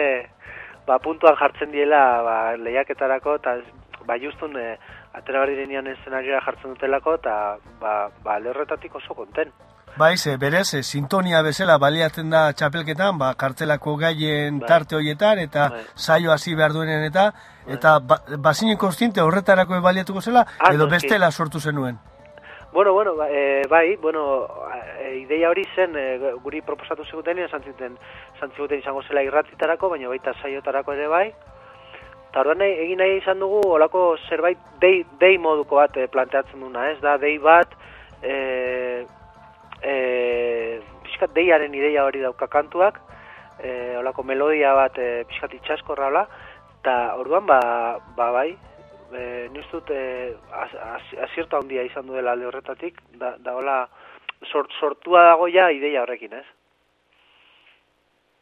[0.89, 3.55] ba, puntuan jartzen diela ba, lehiaketarako, eta
[4.03, 4.67] ba, justun e,
[5.15, 9.55] atera eszenariora jartzen dutelako, eta ba, ba, alde horretatik oso konten.
[9.97, 14.67] Bai, ze, berez, e, sintonia bezala baliatzen da txapelketan, ba, kartzelako gaien Bai.
[14.69, 15.81] tarte horietan, eta Bai.
[15.95, 17.31] saio hasi behar duenen eta,
[17.65, 21.97] eta ba, bazinen konstiente horretarako baliatuko zela, Ah, edo bestela sortu zenuen.
[22.71, 24.47] Bueno, bueno, e, bai, bueno,
[25.01, 27.97] e, ideia hori zen e, guri proposatu ziguten, esan zuten,
[28.53, 31.27] ziguten izango zela irratitarako, baina baita saiotarako ere bai.
[32.29, 36.91] Eta orduan egin nahi izan dugu olako zerbait dei, dei moduko bat e, planteatzen duna,
[36.91, 37.73] ez da, dei bat,
[38.21, 39.07] e,
[39.81, 42.99] e, pixkat deiaren ideia hori dauka kantuak,
[43.59, 46.25] e, olako melodia bat e, pixkat itxaskorra hola,
[46.79, 47.59] eta orduan ba,
[48.17, 48.49] ba bai,
[49.13, 53.87] e, ni uste dut e, az, az, handia izan duela alde horretatik, da, da hola
[54.51, 56.45] sort, sortua dago ja ideia horrekin, ez?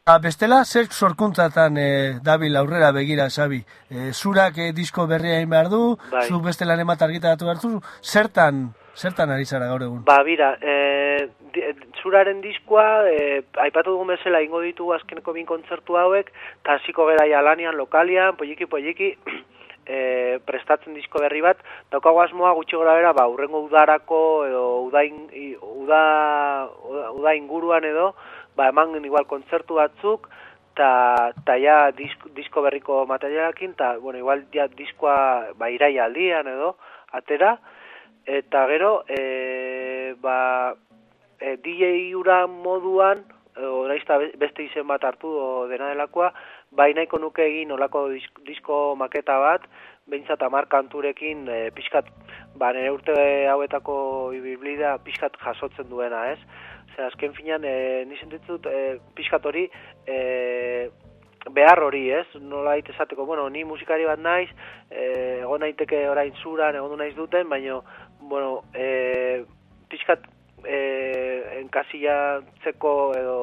[0.06, 1.86] Ba, bestela, zer sorkuntzatan e,
[2.22, 3.56] dabil aurrera begira, Sabi?
[3.90, 5.80] E, zurak e, disko berria egin behar du,
[6.12, 6.20] Bai.
[6.28, 8.60] zuk beste lan emat argitaratu behar du, zertan,
[8.94, 10.04] zertan ari zara gaur egun?
[10.06, 11.64] Ba, bira, e, di,
[12.04, 16.30] zuraren diskoa, e, aipatu dugun bezala ingo ditugu azkeneko bin kontzertu hauek,
[16.62, 19.10] eta hasiko gara ja lanian, lokalian, polliki, polliki,
[19.90, 19.98] e,
[20.52, 25.24] prestatzen disko berri bat, daukago asmoa gutxi gora bera, ba, urrengo udarako, edo udain,
[25.82, 26.02] uda,
[26.94, 28.12] uda, uda inguruan edo,
[28.56, 30.28] ba, eman igual kontzertu batzuk,
[30.76, 36.48] eta ta ja disko, disko berriko materialakin, eta, bueno, igual ja diskoa, ba, iraia aldian
[36.52, 36.74] edo,
[37.16, 37.56] atera,
[38.26, 40.74] eta gero, e, ba,
[41.40, 43.24] e, DJ ura moduan,
[43.56, 46.32] o naizta be- beste izen bat hartu o dena delakoa,
[46.76, 49.64] bai nahiko nuke egin olako disk, disko maketa bat,
[50.06, 52.12] behintzat amar kanturekin e, pixkat,
[52.60, 53.16] ba, nire urte
[53.48, 53.96] hauetako
[54.36, 56.38] ibiblida pixkat jasotzen duena, ez?
[56.96, 59.66] Zer, azken finean, e, ni sentitzen dut, e, pixkat hori,
[60.08, 60.88] e,
[61.52, 62.26] behar hori, ez?
[62.40, 64.48] Nola esateko, bueno, ni musikari bat naiz,
[64.90, 67.82] e, egon naiteke orain zuran, egon du naiz duten, baino,
[68.20, 69.44] bueno, e,
[69.92, 70.24] pixkat
[70.64, 70.80] e,
[71.60, 73.38] enkasilatzeko edo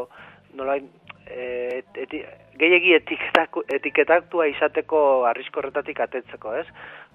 [0.57, 0.89] nolain
[1.27, 2.21] e, eti,
[2.59, 4.99] gehiegi etiketatua izateko
[5.29, 6.67] arriskorretatik atetzeko, ez?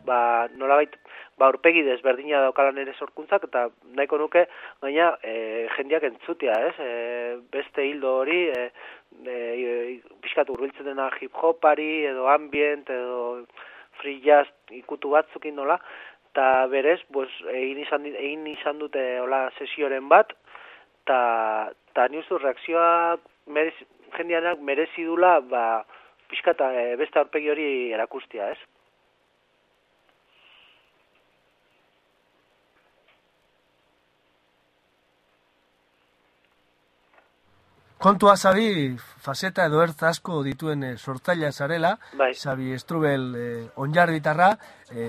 [0.08, 0.94] Ba, nolabait,
[1.38, 4.46] ba, urpegi desberdina daukala nire sorkuntzak, eta nahiko nuke,
[4.82, 6.74] gaina, e, jendiak entzutia, ez?
[6.80, 6.92] E,
[7.52, 8.68] beste hildo hori, e,
[9.24, 13.44] e, pixkat urbiltzen dena hip-hopari, edo ambient, edo
[14.00, 15.78] free jazz ikutu batzukin nola,
[16.30, 20.32] eta berez, pues, egin, izan, egin izan dute hola sesioren bat,
[21.02, 21.20] eta
[21.96, 23.74] ta niuzu reakzioak merez,
[24.16, 25.84] jendianak merezi dula, ba,
[26.30, 28.58] pixkata e, beste aurpegi hori erakustia, ez?
[37.98, 42.28] Kontua zabi, faseta edo ertz asko dituen e, sortzailea zarela, Bai.
[42.30, 44.52] zabi estrubel e, onjarritarra,
[44.94, 45.08] e,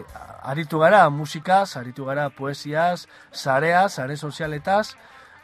[0.50, 4.96] aritu gara musikaz, aritu gara poesiaz, zareaz, zare sozialetaz,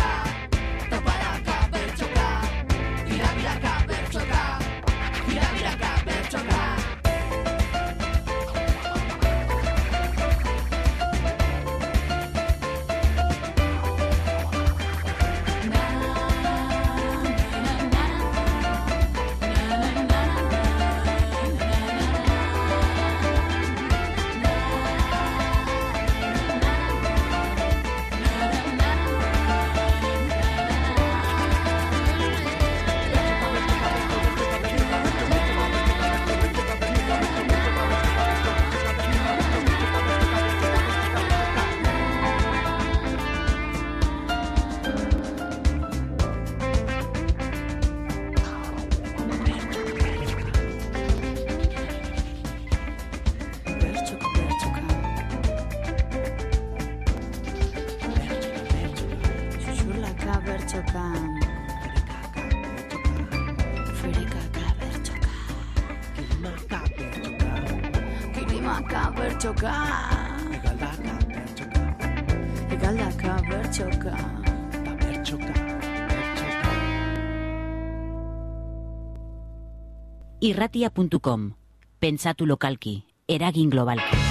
[80.48, 81.52] irratia.com.
[82.00, 84.27] Pentsatu lokalki, eragin globalki.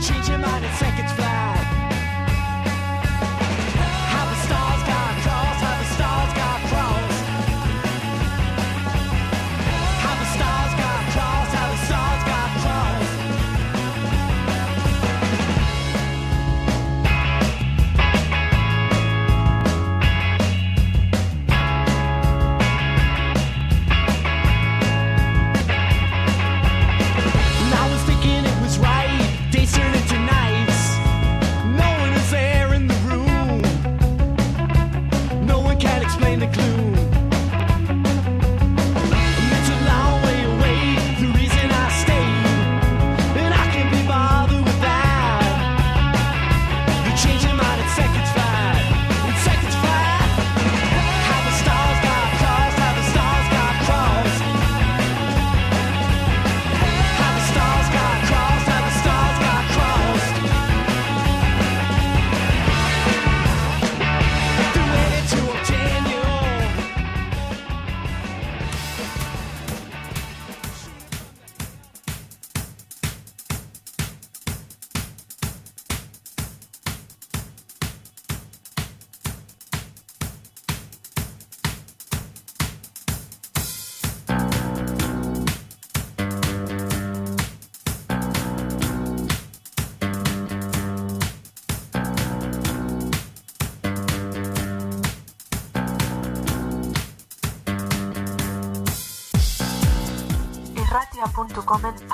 [0.00, 0.97] Change your mind and say.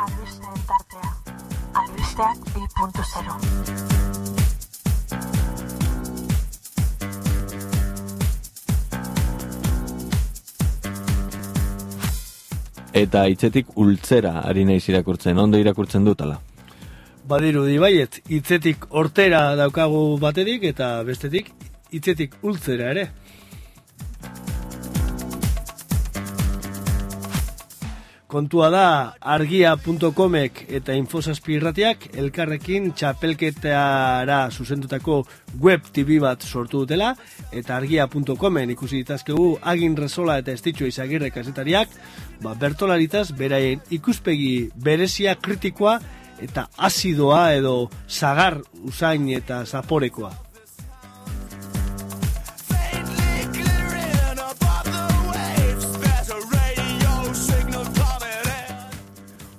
[0.05, 1.11] Albisteen tartea.
[1.81, 3.35] Albisteak 2.0.
[12.95, 16.37] Eta hitzetik ultzera ari naiz irakurtzen, ondo irakurtzen dutala.
[17.29, 21.49] Badiru dibaiet, hitzetik hortera daukagu baterik eta bestetik
[21.95, 23.09] hitzetik ultzera ere.
[28.35, 28.87] Kontua da
[29.31, 35.21] argia.comek eta infosazpi irratiak elkarrekin txapelketara zuzendutako
[35.63, 37.13] web TV bat sortu dutela
[37.55, 41.95] eta argia.comen ikusi ditazkegu agin resola eta estitxo izagirre kasetariak
[42.43, 46.01] ba, bertolaritaz beraien ikuspegi berezia kritikoa
[46.43, 47.77] eta azidoa edo
[48.09, 50.44] sagar usain eta zaporekoa.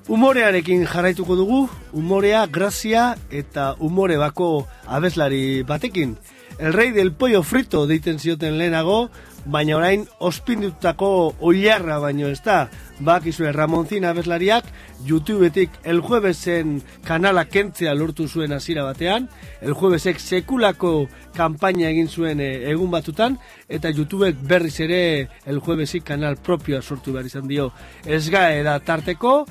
[0.06, 1.64] Umorearekin jarraituko dugu,
[1.98, 6.14] umorea, grazia eta umore bako abeslari batekin.
[6.60, 9.10] El rey del pollo frito deiten zioten lehenago,
[9.46, 12.68] baina orain ospindutako oilarra baino ez da.
[13.00, 14.70] Bakizue Ramonzin abeslariak
[15.06, 19.28] YouTubetik el juevesen kanala kentzea lortu zuen hasiera batean,
[19.62, 25.02] el juevesek sekulako kanpaina egin zuen eh, egun batutan, eta YouTubek berriz ere
[25.46, 27.72] el juevesik kanal propioa sortu behar izan dio.
[28.06, 29.46] Ez da tarteko,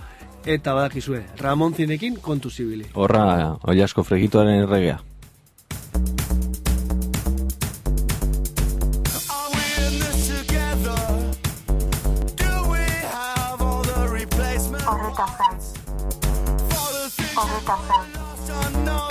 [0.44, 2.84] Eta badakizue, Ramon Zinekin kontu zibili.
[2.94, 5.00] Horra, oiasko fregituaren erregea.
[14.84, 15.58] Horretaz gain.
[17.36, 19.03] Horretaz gain.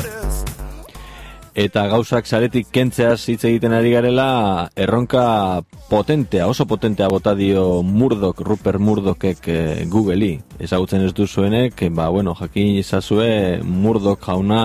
[1.53, 8.41] Eta gauzak saretik kentzeaz hitz egiten ari garela, erronka potentea, oso potentea bota dio Murdoch,
[8.41, 10.39] Rupert Murdochek eh, Google'i.
[10.57, 14.63] Ezagutzen ez duzuenek, ba, bueno, jakin izazue Murdoch jauna,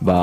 [0.00, 0.20] ba,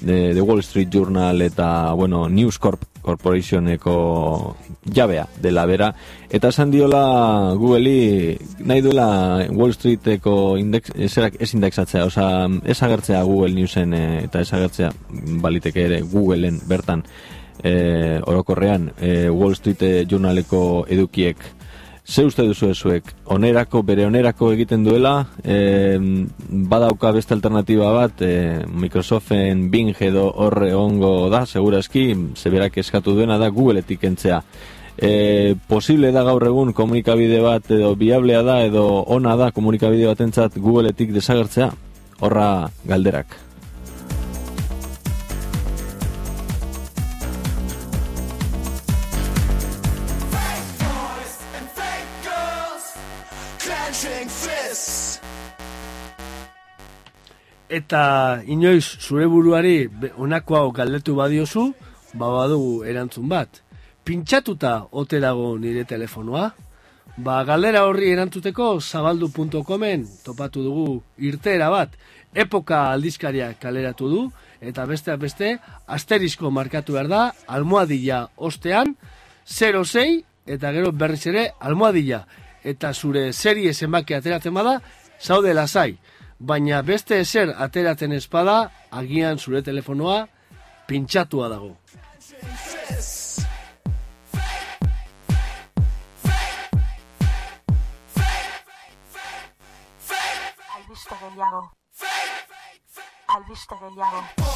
[0.00, 4.56] de, de Wall Street Journal eta, bueno, News Corp Corporationeko
[4.92, 5.92] jabea dela bera.
[6.28, 8.34] Eta esan diola Google'i
[8.66, 12.26] nahi duela Wall Streeteko index, ezerak, ez indexatzea, oza,
[12.64, 14.90] ez agertzea Google Newsen eh, eta ez agertzea
[15.44, 17.04] baliteke ere Googleen bertan
[17.62, 21.46] eh, orokorrean eh, Wall Street Journaleko edukiek
[22.06, 25.98] Ze uste duzu ezuek, onerako, bere onerako egiten duela, e,
[26.70, 32.04] badauka beste alternatiba bat, e, Microsoften Bing edo horre ongo da, seguraski,
[32.38, 34.38] zeberak eskatu duena da Googleetik entzea.
[34.96, 40.60] E, posible da gaur egun komunikabide bat edo biablea da edo ona da komunikabide batentzat
[40.62, 41.72] Googleetik desagertzea?
[42.22, 43.45] Horra galderak.
[57.68, 61.72] Eta inoiz zure buruari honako hau galdetu badiozu,
[62.14, 63.62] ba badugu erantzun bat.
[64.06, 66.52] Pintxatuta ote dago nire telefonoa?
[67.16, 71.90] Ba galdera horri erantzuteko zabaldu.comen topatu dugu irteera bat.
[72.34, 74.22] Epoka aldizkaria kaleratu du,
[74.60, 75.56] eta besteak beste,
[75.86, 78.94] asterisko markatu behar da, almohadilla ostean,
[79.44, 82.26] 06 eta gero berriz ere almohadilla.
[82.62, 84.80] Eta zure serie zenbaki ateratzen bada,
[85.18, 85.96] zaude lasai.
[86.38, 90.26] Baina beste ezer ateratzen espada, agian zure telefonoa
[90.86, 91.76] pintxatua dago.
[100.76, 101.62] Albiste gehiago.
[103.36, 104.46] Albiste gehiago.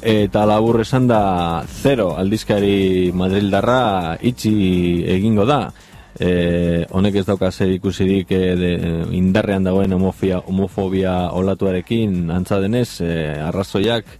[0.00, 5.72] eta labur esan da zero aldizkari Madrildarra itxi egingo da.
[6.18, 8.70] E, honek ez dauka zer ikusirik e, de,
[9.14, 14.10] indarrean dagoen homofia, homofobia olatuarekin antza denez, e, arrazoiak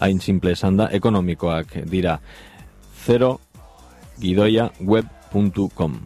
[0.00, 2.18] hain simple esan da, ekonomikoak dira.
[3.04, 3.36] Zero
[4.20, 6.00] gidoia web.com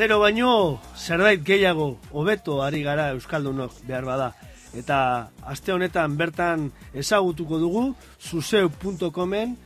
[0.00, 4.30] Zero baino, zerbait gehiago, hobeto ari gara Euskaldunok behar bada.
[4.76, 7.84] Eta aste honetan bertan ezagutuko dugu,
[8.20, 9.56] zuzeu.comen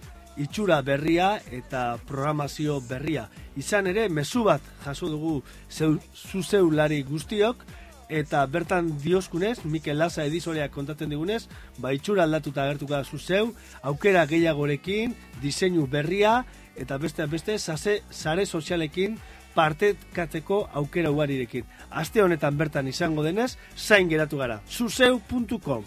[0.40, 3.28] itxura berria eta programazio berria.
[3.56, 7.62] Izan ere, mezu bat jaso dugu zeu, zuzeulari guztiok,
[8.08, 11.44] eta bertan dioskunez, Mikel Laza edizoreak kontatzen digunez,
[11.78, 16.42] ba itxura aldatuta agertuko da zuzeu, aukera gehiagorekin, diseinu berria,
[16.76, 19.18] eta beste beste sare, sare sozialekin
[19.54, 21.64] partekatzeko aukera ugarirekin.
[21.90, 24.60] Aste honetan bertan izango denez, zain geratu gara.
[24.68, 25.84] zuzeu.com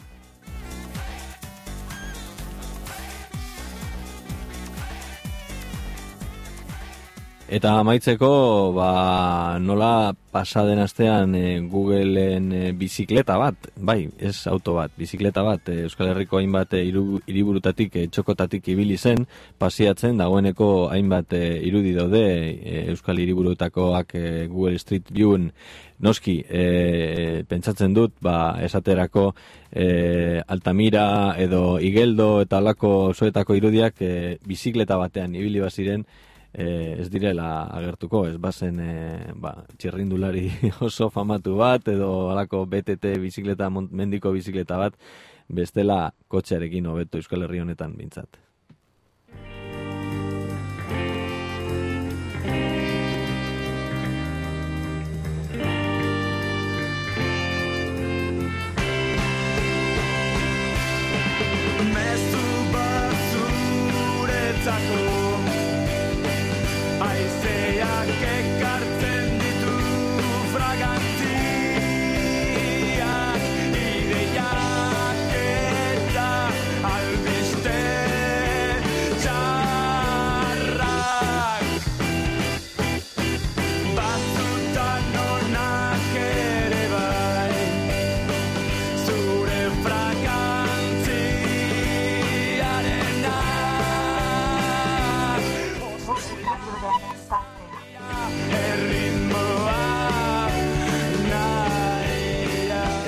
[7.48, 8.30] Eta amaitzeko,
[8.76, 15.72] ba, nola pasaden astean e, Googleen e, bizikleta bat, bai, ez auto bat, bizikleta bat,
[15.72, 19.24] e, Euskal Herriko hainbat e, iru, iriburutatik, e, txokotatik ibili zen,
[19.64, 25.54] pasiatzen, dagoeneko hainbat e, irudi daude e, Euskal Hiriburutakoak e, Google Street Viewen
[26.04, 29.30] noski, e, pentsatzen dut, ba, esaterako
[29.72, 31.08] e, Altamira
[31.40, 36.04] edo Igeldo eta alako soetako irudiak e, bizikleta batean ibili baziren,
[36.54, 38.94] e, ez direla agertuko, ez bazen e,
[39.36, 40.50] ba, txirrindulari
[40.88, 44.98] oso famatu bat, edo alako BTT bizikleta, mendiko bizikleta bat,
[45.48, 48.47] bestela kotxearekin hobeto Euskal Herri honetan bintzat.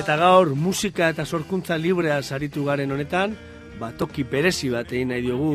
[0.10, 3.36] Eta gaur musika eta sorkuntza librea saritu garen honetan,
[3.78, 5.50] ba, toki berezi bat egin nahi diogu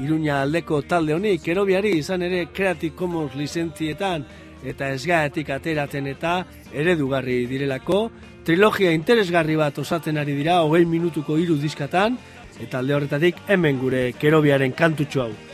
[0.00, 4.24] Iruña aldeko talde honi, kerobiari izan ere Creative Commons lizentzietan
[4.64, 6.38] eta esgaetik ateratzen eta
[6.72, 8.00] eredugarri direlako,
[8.48, 12.16] trilogia interesgarri bat osatzen ari dira, hogei minutuko hiru diskatan,
[12.56, 15.49] eta alde horretatik hemen gure kerobiaren kantutxo hau.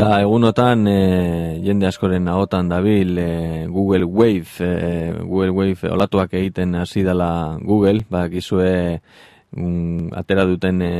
[0.00, 1.00] Eta egunotan e,
[1.60, 4.70] jende askoren ahotan dabil e, Google Wave, e,
[5.20, 8.70] Google Wave olatuak egiten hasi dela Google, bakizue
[9.52, 10.90] mm, atera duten e,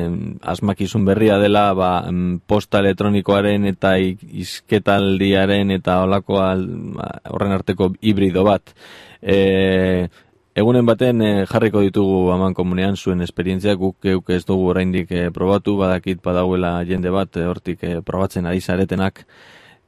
[0.45, 6.67] asmakizun berria dela ba, mm, posta elektronikoaren eta izketaldiaren eta olako al,
[7.01, 8.77] ba, horren arteko hibrido bat.
[9.23, 10.11] E,
[10.59, 15.29] Egunen baten eh, jarriko ditugu aman komunean zuen esperientzia guk geuk ez dugu oraindik eh,
[15.31, 19.25] probatu, badakit badauela jende bat eh, hortik eh, probatzen ari zaretenak.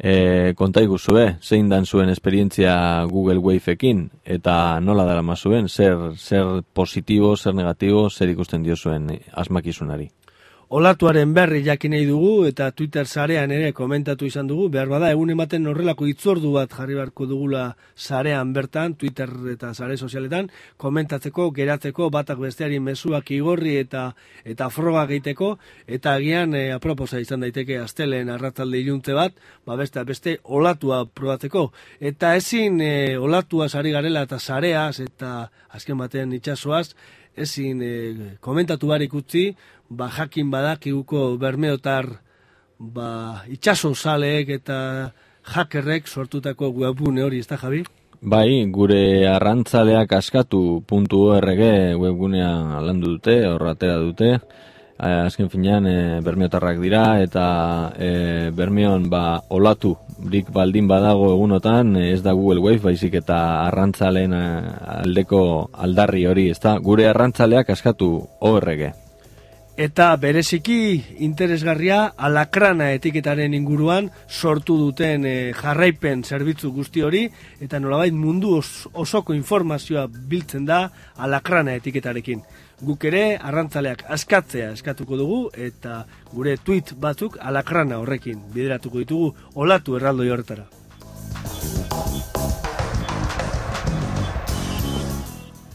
[0.02, 2.72] E, konta iguzue, zein dan zuen esperientzia
[3.10, 9.10] Google Waveekin eta nola dara zuen, zer, zer positibo, zer negatibo, zer ikusten dio zuen
[9.32, 10.10] asmakizunari.
[10.72, 15.28] Olatuaren berri jakin nahi dugu eta Twitter sarean ere komentatu izan dugu, behar bada egun
[15.34, 17.64] ematen horrelako itzordu bat jarri beharko dugula
[17.94, 20.48] sarean bertan, Twitter eta sare sozialetan,
[20.80, 24.06] komentatzeko, geratzeko, batak besteari mezuak igorri eta
[24.48, 29.36] eta froga egiteko, eta agian e, aproposa izan daiteke astelen arratzalde iluntze bat,
[29.68, 31.68] ba beste, beste olatua probatzeko.
[32.00, 36.94] Eta ezin e, olatua sari garela eta sareaz eta azken baten itxasoaz,
[37.36, 37.92] ezin e,
[38.40, 39.52] komentatu barik utzi,
[39.90, 42.06] ba jakin badakiguko bermeotar
[42.78, 45.12] ba itxaso zaleek eta
[45.42, 47.82] hackerrek sortutako webgune hori, ez da Javi?
[48.22, 51.62] Bai, gure arrantzaleak askatu.org
[51.98, 54.36] webgunea landu dute, horra atera dute.
[55.02, 57.44] Eh, azken finean e, bermiotarrak dira eta
[57.98, 59.96] e, bermion ba olatu
[60.30, 65.42] rik baldin badago egunotan ez da Google Wave baizik eta arrantzaleen aldeko
[65.74, 66.78] aldarri hori, ezta?
[66.78, 68.92] Gure arrantzaleak askatu ORG.
[69.72, 77.22] Eta bereziki interesgarria alakrana etiketaren inguruan sortu duten eh, jarraipen zerbitzu guzti hori
[77.58, 80.84] eta nolabait mundu os, osoko informazioa biltzen da
[81.16, 82.44] alakrana etiketarekin.
[82.82, 86.00] Guk ere arrantzaleak askatzea eskatuko dugu eta
[86.32, 90.64] gure tweet batzuk alakrana horrekin bideratuko ditugu olatu erraldoi horretara.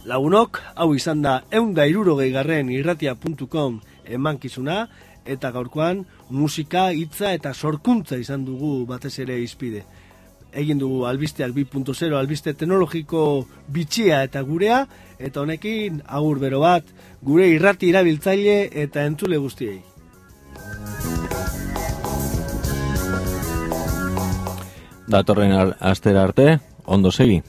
[0.07, 3.79] Lagunok, hau izan da eunda irurogei garren irratia.com
[4.19, 4.85] emankizuna,
[5.27, 9.85] eta gaurkoan musika, hitza eta sorkuntza izan dugu batez ere izpide.
[10.57, 14.85] Egin dugu albisteak 2.0 albiste teknologiko bitxia eta gurea,
[15.19, 16.87] eta honekin agur bero bat
[17.21, 19.81] gure irrati irabiltzaile eta entzule guztiei.
[25.07, 27.39] Datorren astera arte, ondo segi.